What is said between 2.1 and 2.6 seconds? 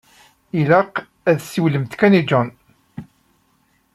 i Jean.